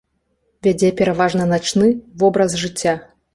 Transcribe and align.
Вядзе 0.67 0.89
пераважна 1.01 1.45
начны 1.51 1.91
вобраз 2.25 2.57
жыцця. 2.65 2.97